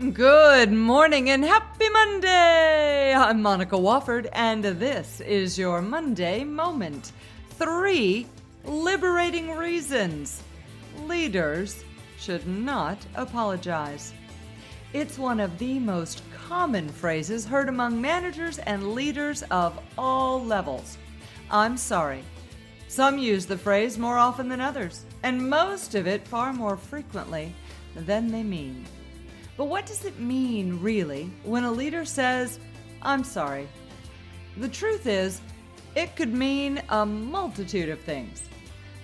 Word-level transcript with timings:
Good 0.00 0.72
morning 0.72 1.28
and 1.28 1.44
happy 1.44 1.90
Monday! 1.90 3.12
I'm 3.14 3.42
Monica 3.42 3.76
Wofford, 3.76 4.30
and 4.32 4.64
this 4.64 5.20
is 5.20 5.58
your 5.58 5.82
Monday 5.82 6.42
Moment. 6.42 7.12
Three 7.50 8.26
liberating 8.64 9.50
reasons 9.50 10.42
leaders 11.04 11.84
should 12.18 12.46
not 12.48 12.96
apologize. 13.14 14.14
It's 14.94 15.18
one 15.18 15.38
of 15.38 15.58
the 15.58 15.78
most 15.78 16.22
common 16.48 16.88
phrases 16.88 17.44
heard 17.44 17.68
among 17.68 18.00
managers 18.00 18.56
and 18.60 18.94
leaders 18.94 19.42
of 19.50 19.78
all 19.98 20.42
levels. 20.42 20.96
I'm 21.50 21.76
sorry. 21.76 22.22
Some 22.88 23.18
use 23.18 23.44
the 23.44 23.58
phrase 23.58 23.98
more 23.98 24.16
often 24.16 24.48
than 24.48 24.62
others, 24.62 25.04
and 25.22 25.50
most 25.50 25.94
of 25.94 26.06
it 26.06 26.26
far 26.26 26.54
more 26.54 26.78
frequently 26.78 27.54
than 27.94 28.28
they 28.28 28.42
mean. 28.42 28.86
But 29.60 29.68
what 29.68 29.84
does 29.84 30.06
it 30.06 30.18
mean, 30.18 30.80
really, 30.80 31.30
when 31.44 31.64
a 31.64 31.70
leader 31.70 32.06
says, 32.06 32.58
I'm 33.02 33.22
sorry? 33.22 33.68
The 34.56 34.70
truth 34.70 35.06
is, 35.06 35.42
it 35.94 36.16
could 36.16 36.32
mean 36.32 36.80
a 36.88 37.04
multitude 37.04 37.90
of 37.90 38.00
things. 38.00 38.42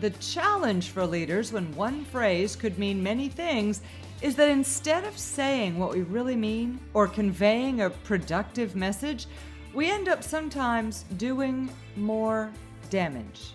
The 0.00 0.10
challenge 0.10 0.88
for 0.88 1.06
leaders 1.06 1.52
when 1.52 1.72
one 1.76 2.04
phrase 2.04 2.56
could 2.56 2.80
mean 2.80 3.00
many 3.00 3.28
things 3.28 3.82
is 4.22 4.34
that 4.34 4.48
instead 4.48 5.04
of 5.04 5.16
saying 5.16 5.78
what 5.78 5.92
we 5.92 6.02
really 6.02 6.34
mean 6.34 6.80
or 6.94 7.06
conveying 7.06 7.82
a 7.82 7.90
productive 7.90 8.74
message, 8.74 9.28
we 9.72 9.88
end 9.88 10.08
up 10.08 10.24
sometimes 10.24 11.04
doing 11.16 11.70
more 11.94 12.50
damage. 12.90 13.54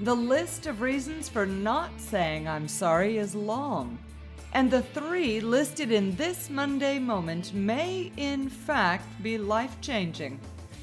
The 0.00 0.14
list 0.14 0.66
of 0.66 0.82
reasons 0.82 1.30
for 1.30 1.46
not 1.46 1.88
saying 1.96 2.46
I'm 2.46 2.68
sorry 2.68 3.16
is 3.16 3.34
long. 3.34 3.98
And 4.52 4.70
the 4.70 4.82
three 4.82 5.40
listed 5.40 5.92
in 5.92 6.16
this 6.16 6.48
Monday 6.50 6.98
moment 6.98 7.52
may, 7.52 8.10
in 8.16 8.48
fact, 8.48 9.06
be 9.22 9.38
life 9.38 9.80
changing, 9.80 10.40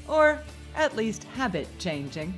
or 0.08 0.40
at 0.74 0.96
least 0.96 1.24
habit 1.24 1.68
changing. 1.78 2.34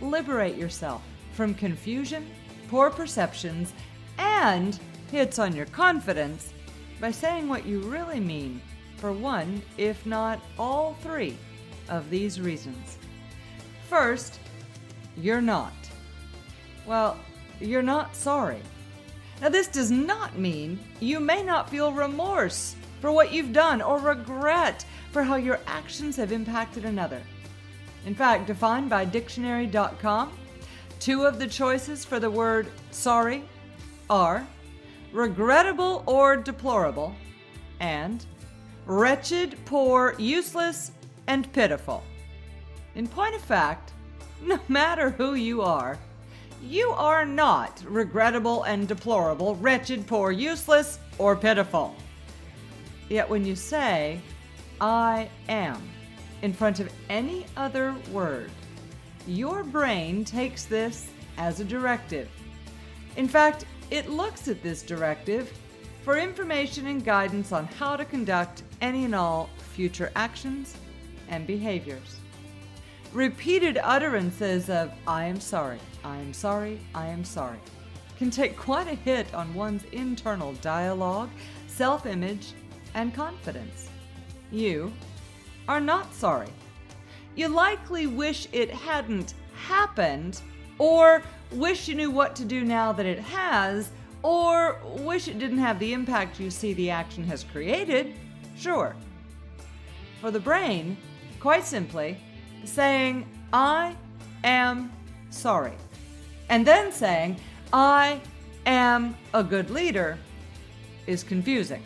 Liberate 0.00 0.56
yourself 0.56 1.02
from 1.32 1.54
confusion, 1.54 2.30
poor 2.68 2.90
perceptions, 2.90 3.72
and 4.18 4.78
hits 5.10 5.38
on 5.38 5.54
your 5.54 5.66
confidence 5.66 6.52
by 7.00 7.10
saying 7.10 7.48
what 7.48 7.66
you 7.66 7.80
really 7.80 8.20
mean 8.20 8.60
for 8.96 9.12
one, 9.12 9.60
if 9.78 10.06
not 10.06 10.40
all 10.58 10.96
three, 11.02 11.36
of 11.88 12.08
these 12.08 12.40
reasons. 12.40 12.98
First, 13.88 14.38
you're 15.16 15.42
not. 15.42 15.72
Well, 16.86 17.18
you're 17.60 17.82
not 17.82 18.14
sorry. 18.14 18.62
Now, 19.40 19.48
this 19.48 19.66
does 19.66 19.90
not 19.90 20.38
mean 20.38 20.78
you 21.00 21.18
may 21.18 21.42
not 21.42 21.68
feel 21.68 21.92
remorse 21.92 22.76
for 23.00 23.10
what 23.10 23.32
you've 23.32 23.52
done 23.52 23.82
or 23.82 23.98
regret 23.98 24.84
for 25.10 25.22
how 25.22 25.36
your 25.36 25.58
actions 25.66 26.16
have 26.16 26.30
impacted 26.30 26.84
another. 26.84 27.20
In 28.06 28.14
fact, 28.14 28.46
defined 28.46 28.88
by 28.88 29.04
dictionary.com, 29.04 30.32
two 31.00 31.24
of 31.24 31.38
the 31.38 31.46
choices 31.46 32.04
for 32.04 32.20
the 32.20 32.30
word 32.30 32.68
sorry 32.90 33.42
are 34.08 34.46
regrettable 35.12 36.02
or 36.06 36.36
deplorable, 36.36 37.14
and 37.80 38.24
wretched, 38.86 39.56
poor, 39.64 40.14
useless, 40.18 40.92
and 41.26 41.52
pitiful. 41.52 42.02
In 42.94 43.06
point 43.06 43.34
of 43.34 43.42
fact, 43.42 43.92
no 44.42 44.58
matter 44.68 45.10
who 45.10 45.34
you 45.34 45.62
are, 45.62 45.98
you 46.62 46.90
are 46.90 47.26
not 47.26 47.82
regrettable 47.86 48.62
and 48.62 48.86
deplorable, 48.86 49.56
wretched, 49.56 50.06
poor, 50.06 50.30
useless, 50.30 50.98
or 51.18 51.34
pitiful. 51.34 51.94
Yet 53.08 53.28
when 53.28 53.44
you 53.44 53.56
say, 53.56 54.20
I 54.80 55.28
am, 55.48 55.82
in 56.42 56.52
front 56.52 56.80
of 56.80 56.90
any 57.10 57.46
other 57.56 57.94
word, 58.10 58.50
your 59.26 59.64
brain 59.64 60.24
takes 60.24 60.64
this 60.64 61.06
as 61.36 61.60
a 61.60 61.64
directive. 61.64 62.28
In 63.16 63.28
fact, 63.28 63.64
it 63.90 64.08
looks 64.08 64.48
at 64.48 64.62
this 64.62 64.82
directive 64.82 65.52
for 66.04 66.16
information 66.16 66.86
and 66.86 67.04
guidance 67.04 67.52
on 67.52 67.66
how 67.66 67.96
to 67.96 68.04
conduct 68.04 68.62
any 68.80 69.04
and 69.04 69.14
all 69.14 69.50
future 69.74 70.10
actions 70.16 70.76
and 71.28 71.46
behaviors. 71.46 72.16
Repeated 73.12 73.78
utterances 73.82 74.70
of, 74.70 74.92
I 75.06 75.24
am 75.24 75.38
sorry, 75.38 75.78
I 76.04 76.16
am 76.16 76.32
sorry, 76.32 76.80
I 76.94 77.06
am 77.06 77.24
sorry, 77.24 77.58
can 78.18 78.30
take 78.30 78.56
quite 78.56 78.88
a 78.88 78.94
hit 78.94 79.32
on 79.34 79.54
one's 79.54 79.84
internal 79.92 80.52
dialogue, 80.54 81.30
self 81.66 82.06
image, 82.06 82.52
and 82.94 83.14
confidence. 83.14 83.88
You 84.50 84.92
are 85.68 85.80
not 85.80 86.12
sorry. 86.14 86.48
You 87.34 87.48
likely 87.48 88.06
wish 88.06 88.48
it 88.52 88.70
hadn't 88.70 89.34
happened, 89.54 90.40
or 90.78 91.22
wish 91.52 91.88
you 91.88 91.94
knew 91.94 92.10
what 92.10 92.36
to 92.36 92.44
do 92.44 92.64
now 92.64 92.92
that 92.92 93.06
it 93.06 93.18
has, 93.18 93.90
or 94.22 94.78
wish 94.98 95.28
it 95.28 95.38
didn't 95.38 95.58
have 95.58 95.78
the 95.78 95.92
impact 95.92 96.38
you 96.38 96.50
see 96.50 96.72
the 96.74 96.90
action 96.90 97.24
has 97.24 97.44
created. 97.44 98.14
Sure. 98.56 98.94
For 100.20 100.30
the 100.30 100.40
brain, 100.40 100.96
quite 101.40 101.64
simply, 101.64 102.18
saying, 102.64 103.26
I 103.52 103.96
am 104.44 104.92
sorry, 105.30 105.72
and 106.52 106.66
then 106.66 106.92
saying, 106.92 107.34
I 107.72 108.20
am 108.66 109.16
a 109.32 109.42
good 109.42 109.70
leader 109.70 110.18
is 111.06 111.24
confusing. 111.24 111.82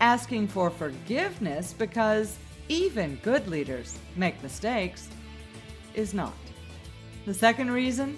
Asking 0.00 0.46
for 0.46 0.70
forgiveness 0.70 1.74
because 1.76 2.38
even 2.68 3.16
good 3.16 3.48
leaders 3.48 3.98
make 4.14 4.40
mistakes 4.44 5.08
is 5.94 6.14
not. 6.14 6.36
The 7.26 7.34
second 7.34 7.72
reason, 7.72 8.16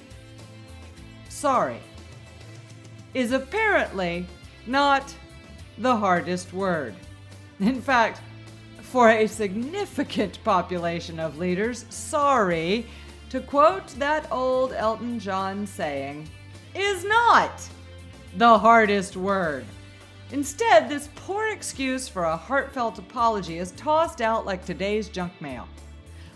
sorry, 1.30 1.80
is 3.14 3.32
apparently 3.32 4.26
not 4.66 5.14
the 5.78 5.96
hardest 5.96 6.52
word. 6.52 6.94
In 7.60 7.80
fact, 7.80 8.20
for 8.82 9.08
a 9.08 9.26
significant 9.26 10.44
population 10.44 11.18
of 11.18 11.38
leaders, 11.38 11.86
sorry, 11.88 12.84
to 13.30 13.40
quote 13.40 13.86
that 13.98 14.30
old 14.30 14.72
Elton 14.72 15.18
John 15.18 15.66
saying, 15.66 16.28
is 16.74 17.04
not 17.04 17.68
the 18.36 18.58
hardest 18.58 19.16
word. 19.16 19.64
Instead, 20.32 20.88
this 20.88 21.08
poor 21.14 21.48
excuse 21.48 22.08
for 22.08 22.24
a 22.24 22.36
heartfelt 22.36 22.98
apology 22.98 23.58
is 23.58 23.72
tossed 23.72 24.20
out 24.20 24.46
like 24.46 24.64
today's 24.64 25.08
junk 25.08 25.32
mail. 25.40 25.66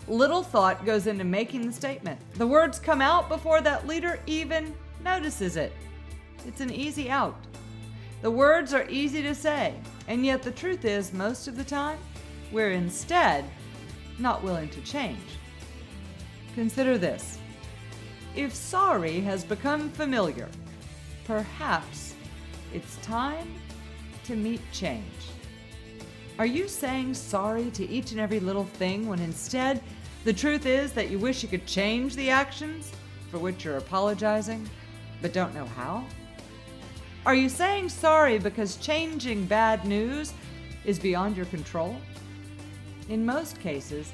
Little 0.07 0.43
thought 0.43 0.85
goes 0.85 1.07
into 1.07 1.23
making 1.23 1.65
the 1.65 1.73
statement. 1.73 2.19
The 2.35 2.47
words 2.47 2.79
come 2.79 3.01
out 3.01 3.29
before 3.29 3.61
that 3.61 3.87
leader 3.87 4.19
even 4.25 4.73
notices 5.03 5.57
it. 5.57 5.73
It's 6.45 6.61
an 6.61 6.71
easy 6.71 7.09
out. 7.09 7.35
The 8.21 8.31
words 8.31 8.73
are 8.73 8.87
easy 8.89 9.21
to 9.21 9.35
say, 9.35 9.73
and 10.07 10.25
yet 10.25 10.43
the 10.43 10.51
truth 10.51 10.85
is, 10.85 11.13
most 11.13 11.47
of 11.47 11.57
the 11.57 11.63
time, 11.63 11.99
we're 12.51 12.71
instead 12.71 13.45
not 14.19 14.43
willing 14.43 14.69
to 14.69 14.81
change. 14.81 15.19
Consider 16.55 16.97
this 16.97 17.37
if 18.33 18.53
sorry 18.53 19.19
has 19.21 19.43
become 19.43 19.89
familiar, 19.89 20.47
perhaps 21.25 22.15
it's 22.73 22.95
time 22.97 23.53
to 24.23 24.35
meet 24.35 24.61
change. 24.71 25.03
Are 26.39 26.45
you 26.45 26.69
saying 26.69 27.13
sorry 27.13 27.71
to 27.71 27.87
each 27.87 28.11
and 28.11 28.19
every 28.19 28.39
little 28.39 28.63
thing 28.63 29.07
when 29.07 29.19
instead 29.19 29.81
the 30.23 30.33
truth 30.33 30.65
is 30.65 30.93
that 30.93 31.09
you 31.09 31.19
wish 31.19 31.43
you 31.43 31.49
could 31.49 31.65
change 31.65 32.15
the 32.15 32.29
actions 32.29 32.91
for 33.31 33.37
which 33.37 33.63
you're 33.63 33.77
apologizing, 33.77 34.69
but 35.21 35.33
don't 35.33 35.53
know 35.53 35.65
how? 35.65 36.05
Are 37.25 37.35
you 37.35 37.49
saying 37.49 37.89
sorry 37.89 38.37
because 38.37 38.77
changing 38.77 39.45
bad 39.45 39.85
news 39.85 40.33
is 40.85 40.99
beyond 40.99 41.35
your 41.35 41.47
control? 41.47 41.97
In 43.09 43.25
most 43.25 43.59
cases, 43.59 44.11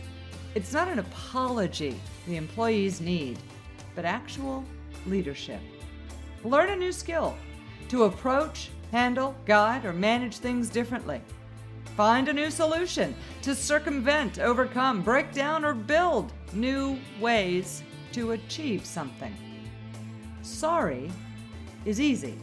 it's 0.54 0.74
not 0.74 0.88
an 0.88 1.00
apology 1.00 2.00
the 2.28 2.38
employees 2.38 3.02
need, 3.02 3.38
but 3.96 4.06
actual 4.06 4.64
leadership. 5.06 5.60
Learn 6.44 6.70
a 6.70 6.76
new 6.76 6.92
skill 6.92 7.36
to 7.90 8.04
approach, 8.04 8.70
handle, 8.92 9.36
guide, 9.46 9.86
or 9.86 9.94
manage 9.94 10.38
things 10.38 10.70
differently. 10.70 11.22
Find 11.96 12.30
a 12.30 12.34
new 12.34 12.50
solution 12.50 13.14
to 13.42 13.54
circumvent, 13.54 14.40
overcome, 14.40 15.02
break 15.02 15.34
down, 15.34 15.66
or 15.66 15.74
build 15.74 16.32
new 16.54 16.98
ways 17.20 17.84
to 18.14 18.32
achieve 18.32 18.86
something. 18.86 19.36
Sorry 20.42 21.12
is 21.86 22.00
easy. 22.00 22.38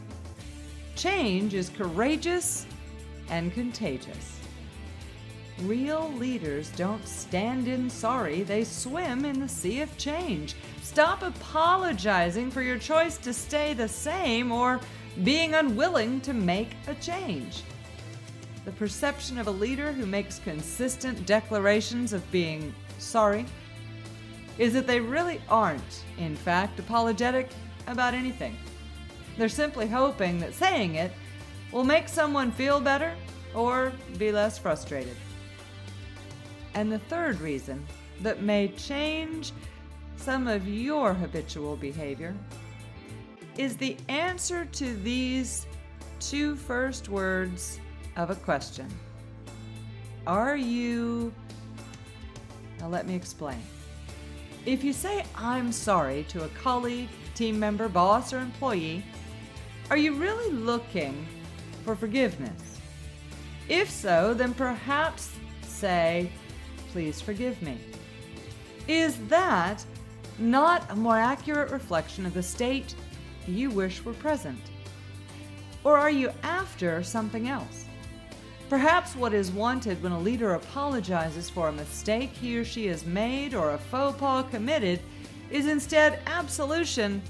Change 0.97 1.55
is 1.55 1.71
courageous 1.71 2.67
and 3.31 3.53
contagious. 3.53 4.38
Real 5.63 6.13
leaders 6.13 6.71
don't 6.77 7.07
stand 7.07 7.67
in 7.67 7.91
sorry, 7.91 8.43
they 8.43 8.63
swim 8.63 9.25
in 9.25 9.41
the 9.41 9.49
sea 9.49 9.81
of 9.81 9.97
change. 9.99 10.55
Stop 10.83 11.23
apologizing 11.23 12.51
for 12.51 12.63
your 12.63 12.79
choice 12.79 13.19
to 13.19 13.33
stay 13.33 13.75
the 13.75 13.89
same 13.89 14.53
or 14.53 14.81
being 15.25 15.55
unwilling 15.55 16.21
to 16.21 16.33
make 16.33 16.77
a 16.87 16.95
change. 16.95 17.65
the 18.65 18.73
perception 18.73 19.39
of 19.39 19.47
a 19.47 19.51
leader 19.51 19.93
who 19.93 20.05
makes 20.05 20.41
consistent 20.41 21.25
declarations 21.25 22.13
of 22.13 22.31
being 22.31 22.75
sorry 22.99 23.47
is 24.59 24.75
that 24.75 24.87
they 24.87 25.01
really 25.01 25.41
aren't, 25.49 26.05
in 26.19 26.37
fact, 26.37 26.79
apologetic 26.79 27.49
about 27.87 28.13
anything. 28.13 28.55
They're 29.39 29.49
simply 29.49 29.89
hoping 29.89 30.39
that 30.41 30.53
saying 30.53 30.97
it 30.97 31.13
will 31.73 31.83
make 31.83 32.11
someone 32.11 32.53
feel 32.53 32.79
better 32.79 33.15
or 33.55 33.91
be 34.19 34.31
less 34.33 34.59
frustrated. 34.59 35.17
And 36.79 36.93
the 36.93 37.01
third 37.01 37.41
reason 37.41 37.85
that 38.21 38.41
may 38.41 38.69
change 38.69 39.51
some 40.17 40.47
of 40.47 40.69
your 40.69 41.13
habitual 41.13 41.75
behavior 41.75 42.37
is 43.57 43.77
the 43.77 43.97
answer 44.09 44.65
to 44.65 44.95
these 44.99 45.67
two 46.21 46.55
first 46.55 47.09
words 47.09 47.81
of 48.17 48.31
a 48.31 48.37
question 48.37 48.87
Are 50.25 50.57
you. 50.57 51.35
Now, 52.79 52.87
let 52.87 53.09
me 53.09 53.17
explain. 53.17 53.61
If 54.65 54.85
you 54.85 54.93
say, 54.93 55.25
I'm 55.35 55.73
sorry 55.73 56.27
to 56.29 56.45
a 56.45 56.49
colleague, 56.63 57.09
team 57.35 57.59
member, 57.59 57.89
boss, 57.89 58.33
or 58.33 58.39
employee, 58.39 59.03
are 59.91 59.97
you 59.97 60.15
really 60.15 60.53
looking 60.53 61.27
for 61.85 61.97
forgiveness? 61.97 62.79
If 63.69 63.91
so, 63.91 64.33
then 64.33 64.55
perhaps 64.55 65.33
say, 65.63 66.31
Please 66.93 67.21
forgive 67.21 67.61
me. 67.63 67.79
Is 68.87 69.19
that 69.29 69.85
not 70.39 70.91
a 70.91 70.97
more 70.97 71.19
accurate 71.19 71.71
reflection 71.71 72.25
of 72.25 72.35
the 72.35 72.43
state 72.43 72.95
you 73.47 73.71
wish 73.71 74.05
were 74.05 74.15
present? 74.15 74.61
Or 75.85 75.99
are 75.99 76.11
you 76.11 76.31
after 76.43 77.03
something 77.03 77.49
else? 77.49 77.85
Perhaps 78.69 79.17
what 79.17 79.33
is 79.33 79.51
wanted 79.51 80.03
when 80.03 80.13
a 80.13 80.21
leader 80.21 80.55
apologizes 80.55 81.49
for 81.49 81.69
a 81.69 81.73
mistake 81.73 82.31
he 82.31 82.59
or 82.59 82.65
she 82.65 82.87
has 82.87 83.07
made 83.07 83.55
or 83.55 83.73
a 83.73 83.79
faux 83.79 84.19
pas 84.19 84.45
committed 84.51 85.01
is 85.51 85.67
instead 85.67 86.21
absolution 86.27 87.23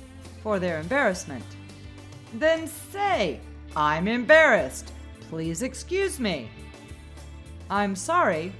for 0.43 0.59
their 0.59 0.81
embarrassment. 0.81 1.45
Then 2.35 2.67
say, 2.67 3.41
I'm 3.77 4.09
embarrassed. 4.09 4.93
Please 5.31 5.63
excuse 5.63 6.19
me. 6.19 6.49
I'm 7.71 7.95
sorry 7.95 8.53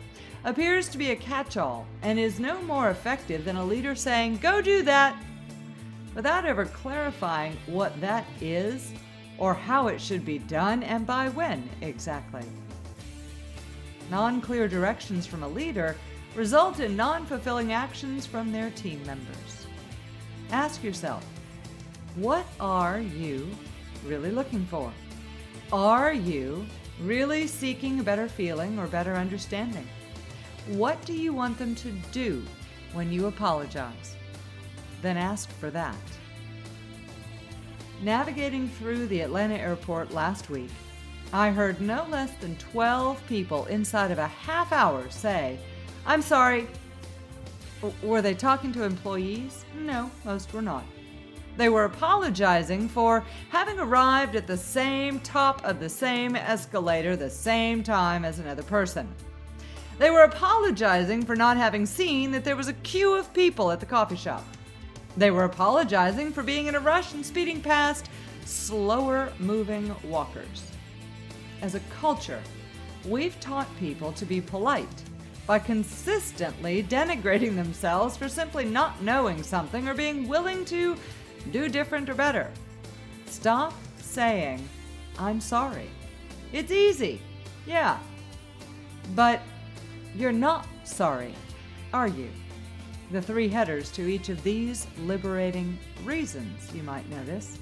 appears 0.49 0.89
to 0.89 0.97
be 0.97 1.11
a 1.11 1.17
catch 1.17 1.59
all 1.59 1.87
and 2.01 2.19
is 2.19 2.41
no 2.41 2.61
more 2.63 2.89
effective 2.89 3.45
than 3.45 3.57
a 3.57 3.65
leader 3.65 3.95
saying, 3.95 4.39
Go 4.39 4.63
do 4.63 4.83
that, 4.83 5.15
without 6.15 6.47
ever 6.47 6.65
clarifying 6.65 7.55
what 7.67 7.99
that 8.01 8.25
is 8.41 8.93
or 9.37 9.53
how 9.53 9.89
it 9.89 10.01
should 10.01 10.25
be 10.25 10.39
done 10.39 10.83
and 10.83 11.07
by 11.07 11.29
when 11.29 11.69
exactly 11.83 12.43
non 14.11 14.41
clear 14.41 14.67
directions 14.67 15.27
from 15.27 15.43
a 15.43 15.49
leader 15.49 15.95
result 16.35 16.81
in 16.81 16.97
non 16.97 17.27
fulfilling 17.27 17.75
actions 17.75 18.27
from 18.27 18.51
their 18.51 18.71
team 18.71 19.05
members. 19.05 19.67
Ask 20.51 20.83
yourself 20.83 21.25
what 22.15 22.47
are 22.59 23.01
you 23.01 23.49
really 24.07 24.31
looking 24.31 24.65
for? 24.65 24.91
Are 25.75 26.15
you 26.15 26.65
really 27.03 27.47
seeking 27.47 28.01
a 28.01 28.03
better 28.03 28.29
feeling 28.29 28.79
or 28.79 28.87
better 28.87 29.15
understanding? 29.15 29.87
What 30.69 31.03
do 31.07 31.15
you 31.15 31.33
want 31.33 31.57
them 31.57 31.75
to 31.77 31.91
do 32.13 32.45
when 32.93 33.11
you 33.11 33.27
apologize? 33.27 34.17
Then 35.01 35.17
ask 35.17 35.51
for 35.51 35.71
that. 35.71 35.97
Navigating 38.03 38.69
through 38.69 39.07
the 39.07 39.23
Atlanta 39.23 39.55
airport 39.55 40.13
last 40.13 40.51
week, 40.51 40.71
I 41.33 41.51
heard 41.51 41.81
no 41.81 42.07
less 42.11 42.33
than 42.41 42.55
12 42.57 43.27
people 43.27 43.65
inside 43.67 44.11
of 44.11 44.19
a 44.19 44.27
half 44.27 44.71
hour 44.71 45.09
say, 45.09 45.59
I'm 46.05 46.21
sorry. 46.21 46.69
were 48.03 48.21
they 48.21 48.35
talking 48.35 48.71
to 48.73 48.83
employees? 48.83 49.65
No, 49.75 50.11
most 50.27 50.53
were 50.53 50.61
not. 50.61 50.85
They 51.57 51.71
were 51.71 51.85
apologizing 51.85 52.91
for 52.91 53.25
having 53.49 53.79
arrived 53.79 54.37
at 54.37 54.47
the 54.47 54.57
same 54.57 55.19
top 55.21 55.65
of 55.65 55.81
the 55.81 55.89
same 55.89 56.37
escalator 56.37 57.17
the 57.17 57.31
same 57.31 57.83
time 57.83 58.27
as 58.27 58.39
another 58.39 58.63
person. 58.63 59.09
They 59.99 60.11
were 60.11 60.23
apologizing 60.23 61.25
for 61.25 61.37
not 61.37 61.57
having 61.57 61.87
seen 61.87 62.31
that 62.33 62.45
there 62.45 62.57
was 62.57 62.69
a 62.69 62.73
queue 62.73 63.15
of 63.15 63.33
people 63.35 63.71
at 63.71 63.81
the 63.81 63.87
coffee 63.87 64.17
shop. 64.17 64.45
They 65.17 65.31
were 65.31 65.45
apologizing 65.45 66.33
for 66.33 66.43
being 66.43 66.67
in 66.67 66.75
a 66.75 66.81
rush 66.81 67.15
and 67.15 67.27
speeding 67.27 67.61
past 67.61 68.09
slower 68.45 69.33
moving 69.39 69.95
walkers 70.05 70.69
as 71.63 71.75
a 71.75 71.81
culture, 72.01 72.41
we've 73.05 73.39
taught 73.41 73.69
people 73.79 74.13
to 74.13 74.25
be 74.25 74.41
polite 74.41 75.03
by 75.47 75.59
consistently 75.59 76.83
denigrating 76.83 77.57
themselves 77.57 78.17
for 78.17 78.29
simply 78.29 78.65
not 78.65 79.03
knowing 79.03 79.43
something 79.43 79.89
or 79.89 79.95
being 79.95 80.29
willing 80.29 80.65
to 80.67 80.97
do 81.53 81.69
different 81.69 82.09
or 82.11 82.15
better. 82.15 82.51
Stop 83.27 83.73
saying, 83.99 84.67
I'm 85.19 85.41
sorry. 85.41 85.89
It's 86.53 86.71
easy, 86.71 87.21
yeah. 87.67 87.99
But 89.15 89.41
you're 90.15 90.33
not 90.33 90.67
sorry, 90.85 91.35
are 91.93 92.09
you? 92.09 92.29
The 93.11 93.23
three 93.23 93.49
headers 93.49 93.91
to 93.93 94.09
each 94.09 94.29
of 94.29 94.43
these 94.43 94.87
liberating 95.01 95.79
reasons, 96.05 96.73
you 96.75 96.83
might 96.83 97.09
notice, 97.09 97.59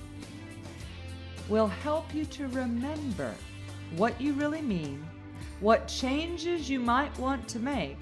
will 1.49 1.69
help 1.69 2.15
you 2.15 2.25
to 2.27 2.49
remember 2.49 3.33
what 3.97 4.21
you 4.21 4.33
really 4.33 4.63
mean, 4.63 5.07
what 5.61 5.87
changes 5.87 6.69
you 6.69 6.81
might 6.81 7.17
want 7.19 7.47
to 7.49 7.59
make, 7.59 7.97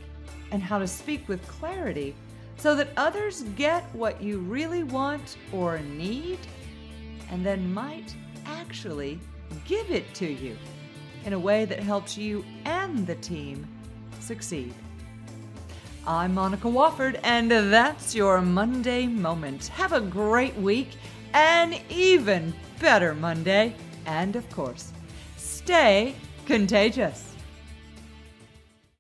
and 0.51 0.63
how 0.63 0.79
to 0.79 0.87
speak 0.87 1.29
with 1.29 1.47
clarity 1.47 2.15
so 2.57 2.75
that 2.75 2.89
others 2.97 3.43
get 3.57 3.85
what 3.95 4.23
you 4.23 4.39
really 4.39 4.85
want 4.85 5.37
or 5.53 5.79
need 5.81 6.39
and 7.31 7.45
then 7.45 7.73
might 7.75 8.15
actually 8.47 9.19
give 9.65 9.91
it 9.91 10.13
to 10.15 10.27
you 10.27 10.57
in 11.25 11.33
a 11.33 11.39
way 11.39 11.65
that 11.65 11.81
helps 11.81 12.17
you 12.17 12.45
and 12.65 13.07
the 13.07 13.15
team 13.17 13.67
succeed. 14.25 14.73
I'm 16.07 16.35
Monica 16.35 16.69
Wofford, 16.69 17.21
and 17.23 17.51
that's 17.51 18.15
your 18.15 18.41
Monday 18.41 19.07
Moment. 19.07 19.67
Have 19.69 19.93
a 19.93 20.01
great 20.01 20.57
week, 20.57 20.89
an 21.35 21.75
even 21.91 22.55
better 22.81 23.15
Monday, 23.15 23.77
and 24.07 24.35
of 24.35 24.49
course, 24.51 24.93
stay 25.37 26.15
contagious. 26.47 27.34